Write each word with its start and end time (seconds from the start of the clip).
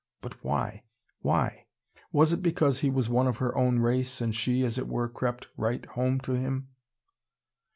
But 0.19 0.43
why, 0.43 0.81
why? 1.21 1.67
Was 2.11 2.33
it 2.33 2.41
because 2.41 2.79
he 2.79 2.89
was 2.89 3.07
one 3.07 3.27
of 3.27 3.37
her 3.37 3.55
own 3.55 3.77
race, 3.77 4.19
and 4.19 4.33
she, 4.33 4.63
as 4.65 4.79
it 4.79 4.87
were, 4.87 5.07
crept 5.07 5.45
right 5.57 5.85
home 5.85 6.19
to 6.21 6.31
him? 6.33 6.69